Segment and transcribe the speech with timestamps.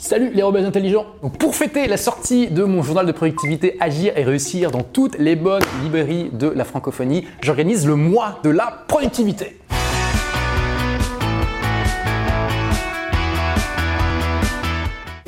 [0.00, 1.06] Salut les rebelles intelligents
[1.40, 5.34] pour fêter la sortie de mon journal de productivité Agir et réussir dans toutes les
[5.34, 9.58] bonnes librairies de la francophonie, j'organise le mois de la productivité.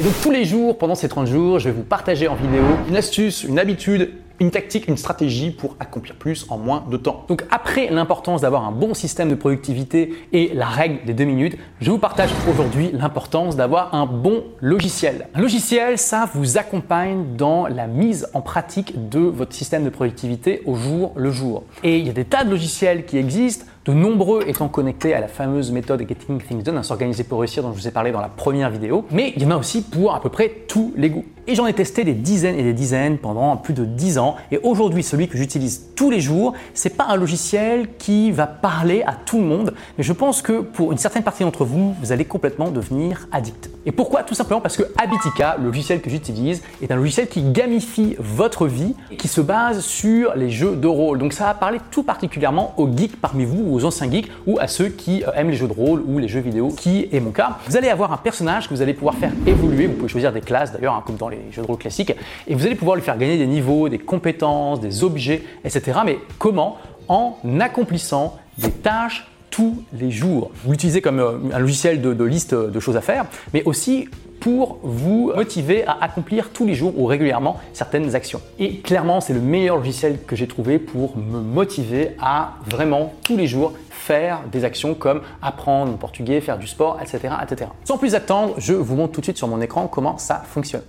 [0.00, 2.62] Et donc tous les jours, pendant ces 30 jours, je vais vous partager en vidéo
[2.88, 7.26] une astuce, une habitude, une tactique, une stratégie pour accomplir plus en moins de temps.
[7.28, 11.58] Donc après l'importance d'avoir un bon système de productivité et la règle des deux minutes,
[11.82, 15.28] je vous partage aujourd'hui l'importance d'avoir un bon logiciel.
[15.34, 20.62] Un logiciel, ça vous accompagne dans la mise en pratique de votre système de productivité
[20.64, 21.64] au jour le jour.
[21.82, 25.20] Et il y a des tas de logiciels qui existent de nombreux étant connectés à
[25.20, 28.12] la fameuse méthode Getting Things Done, à s'organiser pour réussir dont je vous ai parlé
[28.12, 30.92] dans la première vidéo, mais il y en a aussi pour à peu près tous
[30.96, 31.24] les goûts.
[31.50, 34.36] Et j'en ai testé des dizaines et des dizaines pendant plus de 10 ans.
[34.52, 39.02] Et aujourd'hui, celui que j'utilise tous les jours, c'est pas un logiciel qui va parler
[39.04, 42.12] à tout le monde, mais je pense que pour une certaine partie d'entre vous, vous
[42.12, 43.68] allez complètement devenir addict.
[43.84, 44.22] Et pourquoi?
[44.22, 48.68] Tout simplement parce que Habitica, le logiciel que j'utilise, est un logiciel qui gamifie votre
[48.68, 51.18] vie, qui se base sur les jeux de rôle.
[51.18, 54.68] Donc ça va parler tout particulièrement aux geeks parmi vous, aux anciens geeks, ou à
[54.68, 57.32] ceux qui euh, aiment les jeux de rôle ou les jeux vidéo, qui est mon
[57.32, 57.58] cas.
[57.66, 59.88] Vous allez avoir un personnage que vous allez pouvoir faire évoluer.
[59.88, 62.14] Vous pouvez choisir des classes d'ailleurs, hein, comme dans les jeux de rôle classiques,
[62.46, 66.00] et vous allez pouvoir lui faire gagner des niveaux, des compétences, des objets, etc.
[66.04, 66.78] Mais comment?
[67.08, 70.50] En accomplissant des tâches tous les jours.
[70.64, 74.08] Vous l'utilisez comme euh, un logiciel de, liste de choses à faire, mais aussi
[74.40, 78.40] pour vous motiver à accomplir tous les jours ou régulièrement certaines actions.
[78.58, 83.36] Et clairement, c'est le meilleur logiciel que j'ai trouvé pour me motiver à vraiment tous
[83.36, 87.70] les jours faire des actions comme apprendre le portugais, faire du sport, etc., etc.
[87.84, 90.82] Sans plus attendre, je vous montre tout de suite sur mon écran comment ça fonctionne.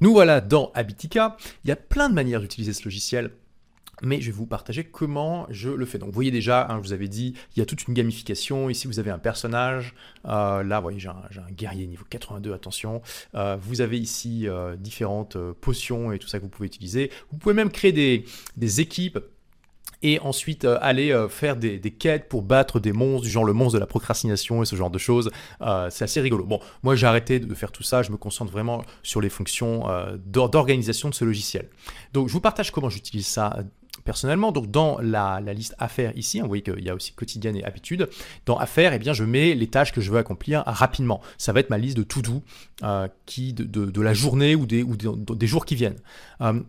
[0.00, 1.36] nous voilà dans Habitica.
[1.64, 3.30] Il y a plein de manières d'utiliser ce logiciel
[4.02, 5.98] mais je vais vous partager comment je le fais.
[5.98, 8.68] Donc vous voyez déjà, hein, je vous avais dit, il y a toute une gamification.
[8.68, 9.94] Ici, vous avez un personnage.
[10.26, 13.02] Euh, là, vous voyez, j'ai un, guerrier niveau 82, attention.
[13.34, 17.10] Euh, vous avez ici euh, différentes potions et tout ça que vous pouvez utiliser.
[17.30, 19.18] Vous pouvez même créer des, équipes
[20.02, 23.78] et ensuite aller faire des, quêtes pour battre des monstres, du genre le monstre de
[23.78, 25.30] la procrastination et ce genre de choses.
[25.88, 26.44] C'est assez rigolo.
[26.44, 29.84] Bon, moi j'ai arrêté de faire tout ça, je me concentre vraiment sur les fonctions
[30.26, 31.70] d'organisation de ce logiciel.
[32.12, 33.56] Donc je vous partage comment j'utilise ça
[34.06, 34.52] personnellement.
[34.52, 37.62] Donc dans la, liste affaires ici, hein, vous voyez qu'il y a aussi quotidien et
[37.62, 38.08] habitude.
[38.46, 41.20] Dans affaires, eh bien, je mets les tâches que je veux accomplir rapidement.
[41.36, 42.42] Ça va être ma liste de to-do
[43.26, 45.98] qui de, la journée ou des, ou des, jours qui viennent.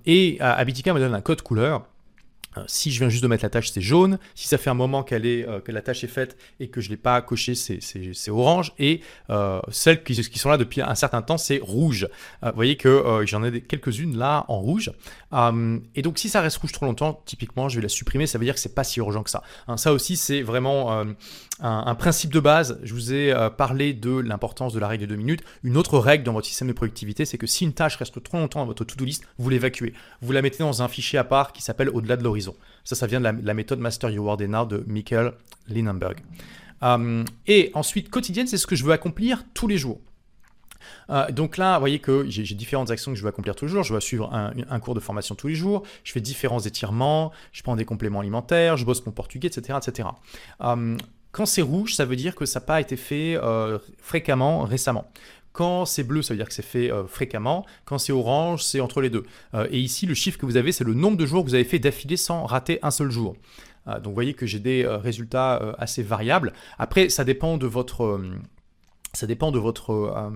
[0.05, 1.96] et Habitica me donne un code couleur euh,
[2.65, 4.17] si je viens juste de mettre la tâche, c'est jaune.
[4.35, 6.81] Si ça fait un moment qu'elle est, euh, que la tâche est faite et que
[6.81, 8.73] je ne l'ai pas coché, c'est orange.
[8.79, 12.07] Et euh, celles qui, sont là depuis un certain temps, c'est rouge.
[12.41, 14.91] vous voyez que j'en ai quelques-unes là en rouge.
[15.95, 18.27] et donc, si ça reste rouge trop longtemps, typiquement, je vais la supprimer.
[18.27, 19.43] Ça veut dire que c'est pas si urgent que ça.
[19.67, 21.05] Hein, ça aussi, c'est vraiment
[21.59, 22.79] un, principe de base.
[22.83, 25.43] Je vous ai parlé de l'importance de la règle de deux minutes.
[25.63, 28.37] Une autre règle dans votre système de productivité, c'est que si une tâche reste trop
[28.37, 29.93] longtemps dans votre to-do list, vous l'évacuez.
[30.21, 32.46] Vous la mettez dans un fichier à part qui s'appelle au-delà de l'horizon.
[32.83, 35.33] Ça, ça vient de la, méthode Master Your Word de Michael
[35.67, 36.19] Linenberg.
[36.83, 39.99] Euh, et ensuite, quotidienne, c'est ce que je veux accomplir tous les jours.
[41.09, 43.71] Euh, donc là, vous voyez que j'ai différentes actions que je veux accomplir tous les
[43.71, 43.83] jours.
[43.83, 45.83] Je veux suivre un, cours de formation tous les jours.
[46.03, 47.31] Je fais différents étirements.
[47.51, 48.77] Je prends des compléments alimentaires.
[48.77, 49.79] Je bosse mon portugais, etc.
[49.85, 50.09] etc.
[50.61, 50.97] Euh,
[51.31, 53.37] quand c'est rouge, ça veut dire que ça n'a pas été fait
[53.99, 55.11] fréquemment récemment.
[55.57, 57.65] Quand c'est bleu, ça veut dire que c'est fait euh, fréquemment.
[57.85, 59.23] Quand c'est orange, c'est entre les deux.
[59.55, 61.55] Euh, et ici, le chiffre que vous avez, c'est le nombre de jours que vous
[61.55, 63.35] avez fait d'affilée sans rater un seul jour.
[63.87, 66.53] Euh, donc vous voyez que j'ai des résultats assez variables.
[66.77, 68.21] Après, ça dépend de votre...
[69.13, 70.31] ça dépend de votre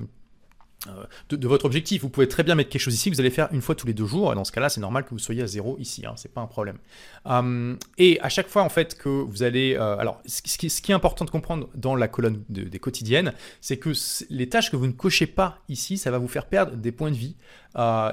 [1.29, 2.01] de, votre objectif.
[2.01, 3.93] Vous pouvez très bien mettre quelque chose ici vous allez faire une fois tous les
[3.93, 4.31] deux jours.
[4.31, 6.05] Et dans ce cas-là, c'est normal que vous soyez à zéro ici.
[6.05, 6.77] Hein, c'est pas un problème.
[7.27, 9.75] Euh, et à chaque fois, en fait, que vous allez.
[9.75, 13.91] Euh, alors, ce qui, est important de comprendre dans la colonne des quotidiennes, c'est que
[14.29, 17.11] les tâches que vous ne cochez pas ici, ça va vous faire perdre des points
[17.11, 17.35] de vie.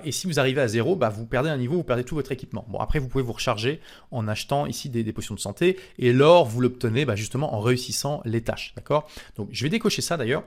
[0.05, 2.33] et si vous arrivez à zéro, bah, vous perdez un niveau, vous perdez tout votre
[2.33, 2.65] équipement.
[2.69, 3.81] Bon, après, vous pouvez vous recharger
[4.11, 5.79] en achetant ici des, potions de santé.
[5.99, 8.73] Et l'or, vous l'obtenez bah, justement en réussissant les tâches.
[8.77, 9.09] D'accord?
[9.37, 10.45] Donc, je vais décocher ça d'ailleurs.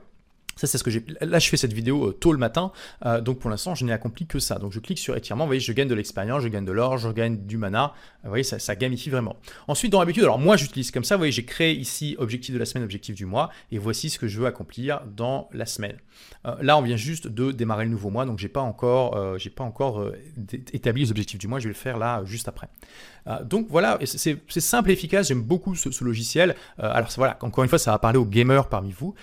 [0.56, 1.04] C'est ce que j'ai.
[1.20, 2.72] Là, je fais cette vidéo euh, tôt le matin,
[3.04, 4.56] euh, donc pour l'instant, je n'ai accompli que ça.
[4.58, 5.44] Donc, je clique sur étirement.
[5.44, 7.94] Vous voyez, je gagne de l'expérience, je gagne de l'or, je gagne du mana.
[8.22, 9.36] Vous voyez, ça, ça gamifie vraiment.
[9.66, 11.16] Ensuite, dans l'habitude, alors moi, j'utilise comme ça.
[11.16, 14.18] Vous voyez, j'ai créé ici objectif de la semaine, objectif du mois, et voici ce
[14.18, 15.96] que je veux accomplir dans la semaine.
[16.46, 19.12] Euh, là, on vient juste de démarrer le nouveau mois, donc j'ai pas encore,
[19.56, 20.12] pas encore
[20.72, 21.58] établi les objectifs du mois.
[21.58, 22.68] Je vais le faire là juste après.
[23.44, 25.28] donc voilà, c'est simple et efficace.
[25.28, 26.54] J'aime beaucoup ce, logiciel.
[26.78, 29.14] alors voilà, encore une fois, ça va parler aux gamers parmi vous,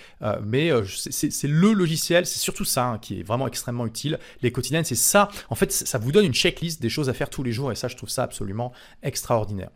[0.44, 4.18] mais c'est c'est le logiciel, c'est surtout ça hein, qui est vraiment extrêmement utile.
[4.42, 5.28] Les quotidiennes, c'est ça.
[5.50, 7.74] En fait, ça vous donne une checklist des choses à faire tous les jours et
[7.74, 8.72] ça, je trouve ça absolument
[9.02, 9.70] extraordinaire.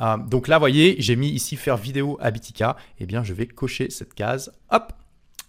[0.00, 2.76] Euh, donc là, voyez, j'ai mis ici faire vidéo Habitica.
[2.98, 4.52] Eh bien, je vais cocher cette case.
[4.70, 4.92] Hop,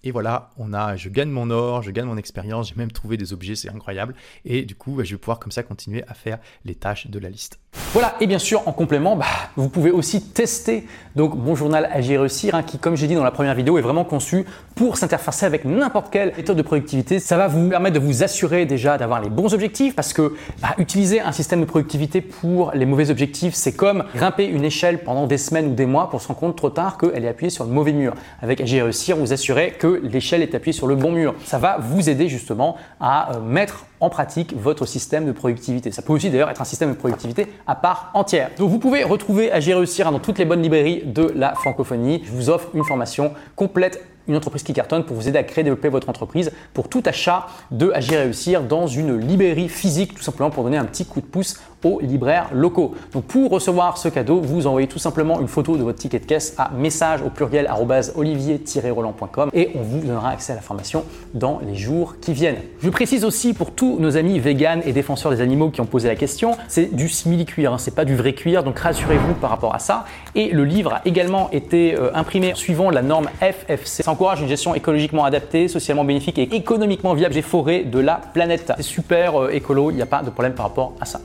[0.04, 3.18] Et voilà, on a, je gagne mon or, je gagne mon expérience, j'ai même trouvé
[3.18, 4.16] des objets, c'est incroyable.
[4.46, 7.20] Et du coup, bah, je vais pouvoir comme ça continuer à faire les tâches de
[7.20, 7.60] la liste.
[7.94, 9.26] Voilà, et bien sûr, en complément, bah,
[9.56, 10.86] vous pouvez aussi tester
[11.16, 13.82] donc mon journal Agir Réussir, hein, qui, comme j'ai dit dans la première vidéo, est
[13.82, 14.46] vraiment conçu
[14.76, 17.20] pour s'interfacer avec n'importe quelle méthode de productivité.
[17.20, 20.76] Ça va vous permettre de vous assurer déjà d'avoir les bons objectifs, parce que bah,
[20.78, 25.26] utiliser un système de productivité pour les mauvais objectifs, c'est comme grimper une échelle pendant
[25.26, 27.64] des semaines ou des mois pour se rendre compte trop tard qu'elle est appuyée sur
[27.64, 28.14] le mauvais mur.
[28.42, 31.34] Avec Agir Réussir, vous assurez que l'échelle est appuyée sur le bon mur.
[31.46, 35.92] Ça va vous aider justement à euh, mettre en pratique votre système de productivité.
[35.92, 38.52] Ça peut aussi d'ailleurs être un système de productivité à part entière.
[38.58, 42.22] Donc vous pouvez retrouver Agir Réussir dans toutes les bonnes librairies de la francophonie.
[42.26, 45.62] Je vous offre une formation complète une entreprise qui cartonne pour vous aider à créer
[45.62, 50.24] et développer votre entreprise pour tout achat de Agir Réussir dans une librairie physique, tout
[50.24, 52.96] simplement pour donner un petit coup de pouce aux libraires locaux.
[53.14, 56.26] Donc pour recevoir ce cadeau, vous envoyez tout simplement une photo de votre ticket de
[56.26, 57.70] caisse à message au pluriel
[58.16, 61.04] olivier-roland.com et on vous donnera accès à la formation
[61.34, 62.58] dans les jours qui viennent.
[62.82, 66.08] Je précise aussi pour tous nos amis véganes et défenseurs des animaux qui ont posé
[66.08, 69.74] la question, c'est du simili-cuir, hein, c'est pas du vrai cuir, donc rassurez-vous par rapport
[69.74, 70.06] à ça.
[70.36, 74.04] Et le livre a également été euh, imprimé suivant la norme FFC.
[74.18, 78.74] Encourage une gestion écologiquement adaptée, socialement bénéfique et économiquement viable des forêts de la planète.
[78.78, 81.22] C'est super euh, écolo, il n'y a pas de problème par rapport à ça.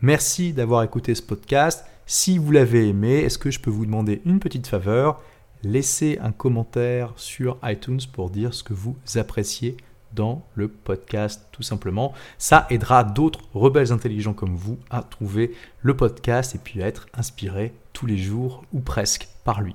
[0.00, 1.84] Merci d'avoir écouté ce podcast.
[2.06, 5.20] Si vous l'avez aimé, est-ce que je peux vous demander une petite faveur?
[5.64, 9.76] Laissez un commentaire sur iTunes pour dire ce que vous appréciez
[10.14, 12.12] dans le podcast tout simplement.
[12.38, 15.52] Ça aidera d'autres rebelles intelligents comme vous à trouver
[15.82, 19.74] le podcast et puis à être inspirés tous les jours ou presque par lui.